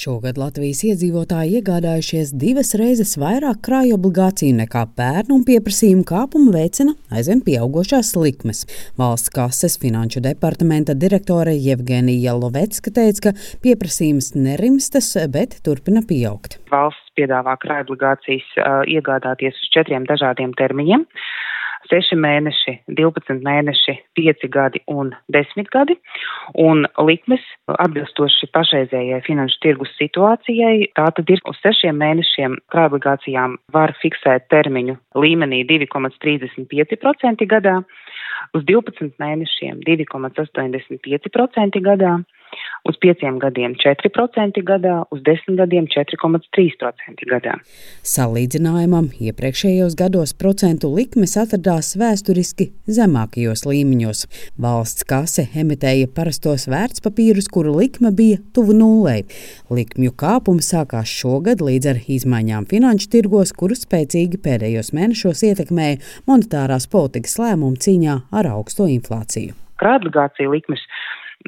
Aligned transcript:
Šogad 0.00 0.38
Latvijas 0.40 0.78
iedzīvotāji 0.88 1.58
iegādājušies 1.58 2.30
divas 2.40 2.70
reizes 2.80 3.10
vairāk 3.20 3.58
krāju 3.66 3.98
obligāciju 3.98 4.56
nekā 4.62 4.86
pērn, 4.96 5.34
un 5.34 5.42
pieprasījuma 5.44 6.06
kāpumu 6.08 6.54
veicina 6.54 6.94
aizvien 7.12 7.42
pieaugušās 7.44 8.14
likmes. 8.16 8.62
Valsts 8.96 9.32
kases 9.34 9.76
finanšu 9.82 10.22
departamenta 10.24 10.96
direktore 10.96 11.52
Jevgenija 11.52 12.32
Lovecka 12.38 12.94
teica, 12.96 13.28
ka 13.28 13.60
pieprasījums 13.66 14.32
nerimstas, 14.38 15.12
bet 15.34 15.58
turpina 15.66 16.00
pieaugt. 16.00 16.56
Valsts 16.72 17.12
piedāvā 17.20 17.58
krāju 17.60 17.90
obligācijas 17.90 18.48
uh, 18.56 18.80
iegādāties 18.88 19.52
uz 19.52 19.72
četriem 19.76 20.08
dažādiem 20.08 20.56
termiņiem. 20.56 21.04
6 21.88 22.16
mēneši, 22.20 22.74
12 22.98 23.40
mēneši, 23.44 23.94
5 24.18 24.46
gadi 24.52 24.82
un 24.90 25.14
10 25.32 25.70
gadi, 25.72 25.96
un 26.60 26.84
likmes 27.06 27.44
atbilstoši 27.72 28.50
pašreizējai 28.54 29.22
finanšu 29.26 29.60
tirgus 29.64 29.94
situācijai, 29.98 30.90
tā 30.98 31.08
tad 31.16 31.32
ir 31.32 31.40
uz 31.48 31.60
6 31.64 31.94
mēnešiem 31.96 32.58
krājobligācijām 32.74 33.56
var 33.72 33.94
fiksēt 34.02 34.50
termiņu 34.52 34.98
līmenī 35.16 35.62
2,35% 35.70 37.48
gadā, 37.50 37.80
uz 38.56 38.66
12 38.68 39.16
mēnešiem 39.22 39.80
2,85% 39.86 41.80
gadā 41.86 42.18
uz 42.88 42.96
5 43.02 43.38
gadiem 43.40 43.74
4% 43.78 44.62
gadā, 44.66 45.04
uz 45.10 45.20
10 45.26 45.56
gadiem 45.60 45.86
4,3% 45.90 47.26
gadā. 47.30 47.56
Salīdzinājumam 48.06 49.10
iepriekšējos 49.20 49.96
gados 49.98 50.32
procentu 50.34 50.90
likmes 50.94 51.36
atradās 51.40 51.92
vēsturiski 52.00 52.70
zemākajos 52.88 53.66
līmeņos. 53.68 54.24
Valsts 54.60 55.06
kase 55.08 55.46
emitēja 55.62 56.10
parastos 56.14 56.66
vērtspapīrus, 56.70 57.50
kuru 57.52 57.76
likme 57.80 58.12
bija 58.16 58.40
tuvu 58.56 58.76
nulei. 58.76 59.24
Likmju 59.70 60.14
kāpums 60.20 60.72
sākās 60.72 61.10
šogad 61.10 61.62
līdz 61.64 61.92
ar 61.94 62.02
izmaiņām 62.16 62.68
finanšu 62.70 63.10
tirgos, 63.12 63.54
kuru 63.56 63.76
spēcīgi 63.78 64.40
pēdējos 64.44 64.94
mēnešos 64.96 65.44
ietekmēja 65.50 66.00
monetārās 66.30 66.88
politikas 66.90 67.38
lēmumu 67.40 67.80
cīņā 67.80 68.20
ar 68.30 68.50
augsto 68.54 68.88
inflāciju. 68.90 69.56
Krājobligācija 69.80 70.50
likmes 70.52 70.82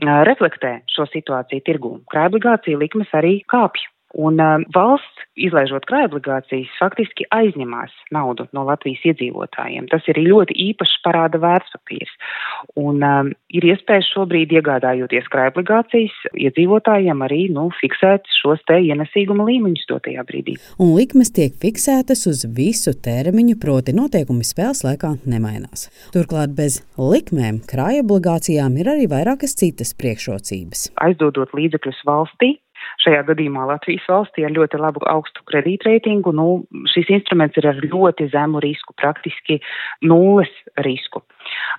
reflektē 0.00 0.80
šo 0.90 1.06
situāciju 1.10 1.64
tirgū. 1.66 1.96
Krājobligācija 2.12 2.78
likmes 2.78 3.10
arī 3.12 3.42
kāpj. 3.48 3.88
Un 4.12 4.36
uh, 4.44 4.60
valsts, 4.74 5.24
izlaižot 5.40 5.86
krājobligācijas, 5.88 6.68
faktiski 6.76 7.24
aizņemās 7.32 7.92
naudu 8.12 8.44
no 8.52 8.66
Latvijas 8.68 9.00
iedzīvotājiem. 9.08 9.88
Tas 9.88 10.04
ir 10.12 10.20
ļoti 10.20 10.56
īpašs 10.68 10.98
parāda 11.06 11.40
vērtspapīrs. 11.40 12.11
Un 12.80 13.02
um, 13.04 13.30
ir 13.52 13.66
iespējas 13.72 14.08
šobrīd 14.14 14.52
iegādājoties 14.56 15.28
krājobligācijas 15.32 16.14
iedzīvotājiem 16.46 17.24
arī 17.26 17.42
nu, 17.54 17.68
fiksēt 17.80 18.28
šos 18.40 18.62
te 18.68 18.78
ienesīguma 18.86 19.46
līmeņus 19.48 19.88
dotajā 19.90 20.24
brīdī. 20.28 20.56
Un 20.82 20.94
likmes 20.96 21.32
tiek 21.34 21.56
fiksētas 21.62 22.26
uz 22.30 22.44
visu 22.56 22.94
termiņu, 22.94 23.58
proti 23.62 23.96
noteikumi 23.96 24.46
spēles 24.46 24.84
laikā 24.86 25.14
nemainās. 25.28 25.88
Turklāt 26.14 26.56
bez 26.58 26.80
likmēm 26.98 27.62
krājobligācijām 27.70 28.76
ir 28.80 28.92
arī 28.94 29.08
vairākas 29.12 29.56
citas 29.58 29.94
priekšrocības. 29.98 30.90
Aizdodot 31.06 31.54
līdzekļus 31.56 32.04
valstī, 32.08 32.56
Šajā 33.02 33.22
gadījumā 33.30 33.64
Latvijas 33.70 34.04
valstī 34.10 34.44
ar 34.46 34.54
ļoti 34.54 34.78
labu 34.80 35.02
augstu 35.10 35.44
kredītreitingu, 35.50 36.32
nu, 36.36 36.46
šis 36.92 37.10
instruments 37.16 37.58
ir 37.58 37.68
ar 37.70 37.80
ļoti 37.82 38.28
zemu 38.32 38.62
risku, 38.62 38.94
praktiski 38.98 39.58
nulles 40.06 40.52
risku. 40.86 41.24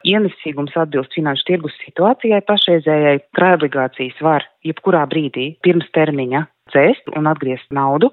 Ienesīgums 0.08 0.76
atbilst 0.80 1.16
finanšu 1.16 1.48
tirgus 1.50 1.78
situācijai 1.84 2.42
pašreizējai, 2.48 3.22
krājobligācijas 3.38 4.20
var 4.26 4.48
jebkurā 4.68 5.06
brīdī 5.12 5.54
pirms 5.64 5.88
termiņa 5.96 6.46
dzēst 6.72 7.12
un 7.18 7.28
atgriezt 7.30 7.70
naudu, 7.76 8.10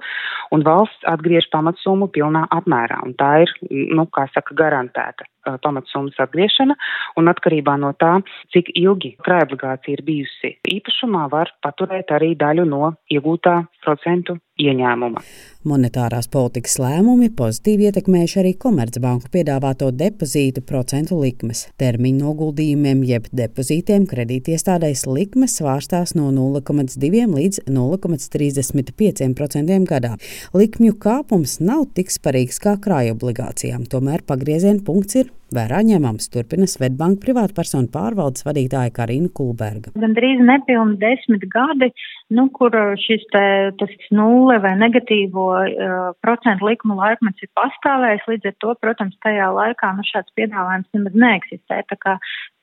un 0.55 0.64
valsts 0.66 1.06
atgriež 1.08 1.48
pamatsummu 1.53 2.11
pilnā 2.14 2.47
apmērā. 2.56 3.00
Un 3.06 3.14
tā 3.19 3.31
ir, 3.44 3.53
nu, 3.70 4.06
kā 4.12 4.27
saka, 4.34 4.56
garantēta 4.58 5.27
uh, 5.27 5.56
pamatsummas 5.62 6.19
atgriešana, 6.22 6.76
un 7.21 7.31
atkarībā 7.32 7.77
no 7.81 7.92
tā, 8.00 8.16
cik 8.54 8.72
ilgi 8.75 9.15
krājobligācija 9.27 9.98
ir 9.98 10.04
bijusi 10.06 10.54
īpašumā, 10.77 11.28
var 11.32 11.54
paturēt 11.65 12.12
arī 12.16 12.34
daļu 12.38 12.66
no 12.69 12.94
iegūtā 13.12 13.60
procentu 13.84 14.41
ieņēmuma. 14.60 15.22
Monetārās 15.60 16.25
politikas 16.32 16.78
lēmumi 16.81 17.26
pozitīvi 17.37 17.84
ietekmējuši 17.91 18.38
arī 18.41 18.54
Komercbanku 18.62 19.28
piedāvāto 19.34 19.91
depozītu 19.93 20.62
procentu 20.65 21.19
likmes. 21.21 21.66
Termiņu 21.76 22.16
noguldījumiem 22.22 23.03
jeb 23.04 23.28
depozītiem 23.37 24.06
kredītiestādēs 24.09 25.04
likmes 25.04 25.60
svārstās 25.60 26.16
no 26.16 26.32
0,2 26.32 27.28
līdz 27.34 27.69
0,35% 27.69 29.84
gadā. 29.91 30.16
Likmju 30.56 30.97
kāpums 30.97 31.60
nav 31.60 31.92
tik 31.92 32.09
svarīgs 32.09 32.56
kā 32.65 32.81
krājobligācijām, 32.81 33.84
tomēr 33.92 34.25
pagrieziena 34.25 34.81
punkts 34.87 35.21
ir 35.21 35.28
Vērā 35.56 35.81
ņemams 35.87 36.31
turpina 36.33 36.69
Svetbanka 36.71 37.25
privātpersonu 37.25 37.91
pārvaldes 37.93 38.47
vadītāja 38.47 38.93
Karina 38.94 39.31
Kulberga. 39.34 39.93
Gan 40.00 40.15
drīz 40.16 40.43
nepilni 40.44 40.99
desmit 41.00 41.47
gadi, 41.53 41.91
nu, 42.37 42.47
kur 42.55 42.75
šis 43.00 43.25
te, 43.34 43.44
tas 43.81 43.94
nulle 44.15 44.60
vai 44.62 44.77
negatīvo 44.78 45.47
uh, 45.60 45.97
procentu 46.22 46.69
likuma 46.69 46.99
laikmets 47.00 47.43
ir 47.44 47.50
pastāvējis, 47.59 48.28
līdz 48.31 48.50
ar 48.53 48.56
to, 48.62 48.77
protams, 48.84 49.19
tajā 49.25 49.50
laikā 49.56 49.93
nu, 49.99 50.06
šāds 50.06 50.34
piedāvājums 50.39 50.91
nemaz 50.97 51.19
neeksistē. 51.25 51.83
Tā 51.91 51.99
kā 52.00 52.16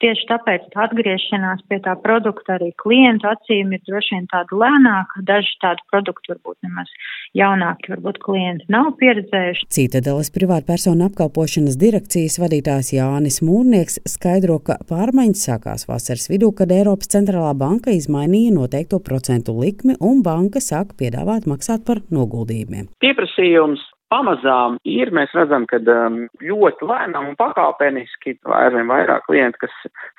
tieši 0.04 0.28
tāpēc 0.30 0.68
tā 0.74 0.86
atgriešanās 0.88 1.64
pie 1.70 1.80
tā 1.86 1.96
produkta 2.04 2.56
arī 2.58 2.72
klientu 2.82 3.30
acīm 3.32 3.74
ir 3.76 3.84
droši 3.88 4.16
vien 4.16 4.28
tāda 4.32 4.62
lēnāka. 4.64 5.24
Daži 5.28 5.56
tādu 5.64 5.84
produktu 5.92 6.36
varbūt 6.36 6.58
nemaz 6.68 6.92
jaunāki, 7.38 7.92
varbūt 7.96 8.22
klienti 8.24 8.68
nav 8.74 8.94
pieredzējuši. 9.02 9.68
Citadeles 9.74 10.32
privātpersonu 10.36 11.08
apkalpošanas 11.10 11.80
direkcijas 11.82 12.38
vadītāja 12.42 12.77
vadītājs 12.78 12.94
Jānis 12.94 13.42
Mūrnieks 13.42 14.00
skaidro, 14.06 14.60
ka 14.60 14.78
pārmaiņas 14.88 15.46
sākās 15.48 15.88
vasaras 15.88 16.30
vidū, 16.30 16.52
kad 16.54 16.72
Eiropas 16.72 17.10
centrālā 17.10 17.54
banka 17.58 17.92
izmainīja 17.92 18.54
noteikto 18.54 19.00
procentu 19.00 19.58
likmi 19.58 19.96
un 20.00 20.22
banka 20.22 20.60
sāka 20.60 20.94
piedāvāt 20.98 21.48
maksāt 21.48 21.86
par 21.86 22.02
noguldījumiem. 22.12 22.90
Pieprasījums 23.02 23.82
pamazām 24.14 24.78
ir, 24.88 25.12
mēs 25.16 25.34
redzam, 25.38 25.68
ka 25.70 25.80
um, 25.82 26.24
ļoti 26.44 26.88
lēnām 26.88 27.32
un 27.32 27.40
pakāpeniski 27.40 28.38
aizvien 28.60 28.90
vairāk 28.92 29.28
klienti, 29.28 29.66
kas 29.66 29.76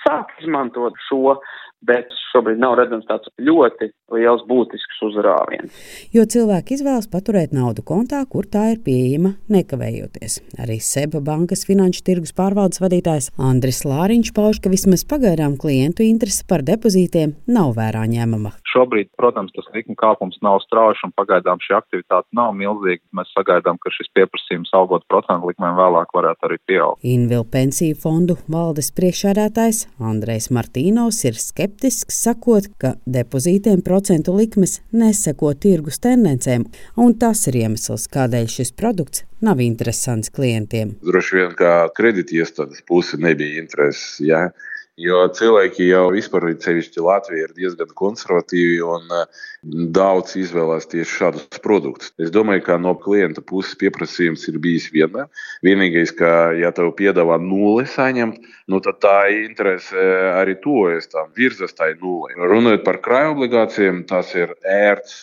sāk 0.06 0.34
izmantot 0.42 0.98
šo 1.08 1.38
bet 1.86 2.10
šobrīd 2.32 2.58
nav 2.60 2.74
redzams 2.78 3.06
tāds 3.08 3.30
ļoti 3.42 3.90
liels 4.14 4.42
būtisks 4.48 5.02
uzrāviens. 5.08 5.74
Jo 6.14 6.24
cilvēki 6.26 6.78
izvēlas 6.78 7.08
paturēt 7.10 7.54
naudu 7.54 7.84
kontā, 7.86 8.24
kur 8.30 8.48
tā 8.50 8.72
ir 8.74 8.82
pieejama 8.84 9.36
nekavējoties. 9.52 10.40
Arī 10.62 10.80
Seba 10.82 11.22
bankas 11.24 11.64
finanšu 11.68 12.02
tirgus 12.06 12.34
pārvaldes 12.36 12.82
vadītājs 12.82 13.30
Andris 13.38 13.84
Lāriņš 13.86 14.34
pauž, 14.36 14.62
ka 14.62 14.72
vismaz 14.72 15.06
pagaidām 15.08 15.58
klientu 15.60 16.06
interese 16.06 16.46
par 16.48 16.66
depozītiem 16.66 17.36
nav 17.46 17.76
vērā 17.78 18.04
ņemama. 18.10 18.56
Šobrīd, 18.78 19.08
protams, 19.18 19.50
tas 19.56 19.66
likuma 19.74 19.98
kāpums 19.98 20.38
nav 20.44 20.60
strauji 20.62 21.00
un 21.08 21.12
pagaidām 21.18 21.58
šī 21.64 21.74
aktivitāte 21.74 22.28
nav 22.36 22.52
milzīga. 22.54 23.02
Mēs 23.16 23.32
sagaidām, 23.34 23.78
ka 23.82 23.90
šis 23.90 24.06
pieprasījums 24.14 24.70
augot 24.78 25.02
procentu 25.10 25.50
likmēm 25.50 25.74
vēlāk 25.78 26.14
varētu 26.14 26.46
arī 26.46 26.58
pieaugt. 26.70 27.02
Invil 27.02 27.42
pensiju 27.50 27.98
fondu 27.98 28.36
valdes 28.46 28.92
priekšsēdētājs 28.94 29.82
Andrejs 29.98 30.50
Martīnovs 30.54 31.24
ir 31.26 31.40
skeptisks, 31.42 32.20
sakot, 32.22 32.70
ka 32.78 32.94
depozītiem 33.18 33.82
procentu 33.82 34.36
likmes 34.38 34.78
neseko 34.94 35.56
tirgus 35.58 35.98
tendencēm, 36.04 36.68
un 37.02 37.18
tas 37.18 37.48
ir 37.50 37.58
iemesls, 37.64 38.06
kādēļ 38.14 38.46
šis 38.60 38.74
produkts 38.78 39.26
nav 39.42 39.60
interesants 39.62 40.30
klientiem. 40.34 40.94
Droši 41.02 41.40
vien, 41.40 41.52
kā 41.58 41.74
kredītiestādes 41.98 42.86
puse 42.86 43.18
nebija 43.18 43.62
intereses. 43.62 44.18
Ja? 44.22 44.48
Jo 44.98 45.20
cilvēki 45.30 45.84
jau 45.92 46.08
vispār, 46.10 46.48
sevišķi 46.58 47.02
Latvija, 47.06 47.46
ir 47.46 47.52
diezgan 47.54 47.90
konservatīvi 47.98 48.80
un 48.82 49.04
eh, 49.14 49.42
daudz 49.94 50.32
izvēlās 50.40 50.88
tieši 50.90 51.12
šādus 51.20 51.60
produktus. 51.62 52.10
Es 52.18 52.32
domāju, 52.34 52.64
ka 52.66 52.78
no 52.82 52.96
klienta 52.98 53.44
puses 53.46 53.76
pieprasījums 53.78 54.48
ir 54.50 54.58
bijis 54.62 54.88
vienmēr. 54.90 55.28
Vienīgais, 55.66 56.10
ka, 56.18 56.32
ja 56.58 56.72
tev 56.74 56.90
piedāvā 56.98 57.36
nulli 57.42 57.86
saņemt, 57.86 58.40
nu, 58.72 58.80
tad 58.82 58.98
tā 59.04 59.14
interese 59.36 60.06
arī 60.32 60.56
tuvojas 60.64 61.06
tam, 61.12 61.30
virzas 61.38 61.78
tai 61.78 61.92
nulli. 62.00 62.34
Runājot 62.50 62.82
par 62.88 62.98
krājuma 63.04 63.36
obligācijām, 63.36 64.00
tas 64.10 64.32
ir 64.34 64.56
ērts, 64.66 65.20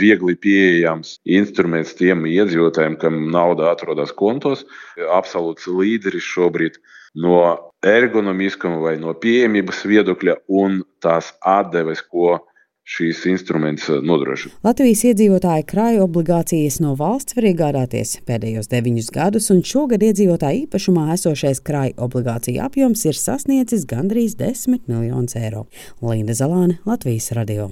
viegli 0.00 0.38
pieejams 0.40 1.18
instruments 1.28 1.92
tiem 1.98 2.24
iedzīvotājiem, 2.30 2.96
kam 3.04 3.20
nauda 3.34 3.68
atrodas 3.74 4.16
kontos. 4.16 4.64
Absolūts 5.12 5.68
līderis 5.68 6.24
šobrīd 6.24 6.80
no 7.14 7.40
ergonomiskuma 7.86 8.78
vai 8.82 8.94
no 9.00 9.14
pieejamības 9.16 9.82
viedokļa 9.88 10.36
un 10.60 10.82
tās 11.02 11.32
atdeves, 11.40 12.02
ko 12.06 12.38
šīs 12.90 13.22
instruments 13.30 13.88
eh, 13.90 14.00
nodrošina. 14.02 14.56
Latvijas 14.66 15.04
iedzīvotāji 15.10 15.66
krāja 15.70 16.04
obligācijas 16.04 16.80
no 16.82 16.96
valsts 16.98 17.36
var 17.38 17.46
iegādāties 17.50 18.16
pēdējos 18.28 18.70
deviņus 18.72 19.12
gadus, 19.14 19.50
un 19.54 19.62
šogad 19.66 20.04
iedzīvotāju 20.06 20.66
īpašumā 20.66 21.10
esošais 21.16 21.62
krāja 21.66 21.96
obligācija 22.02 22.66
apjoms 22.66 23.06
ir 23.06 23.18
sasniedzis 23.18 23.86
gandrīz 23.90 24.38
10 24.40 24.90
miljonus 24.90 25.38
eiro. 25.38 25.68
Līna 26.02 26.36
Zalāne, 26.36 26.80
Latvijas 26.88 27.30
radio. 27.38 27.70